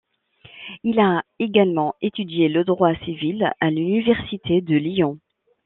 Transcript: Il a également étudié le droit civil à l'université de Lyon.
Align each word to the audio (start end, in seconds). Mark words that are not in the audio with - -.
Il 0.83 0.99
a 0.99 1.23
également 1.37 1.93
étudié 2.01 2.49
le 2.49 2.63
droit 2.63 2.95
civil 3.05 3.53
à 3.59 3.69
l'université 3.69 4.59
de 4.59 4.73
Lyon. 4.75 5.19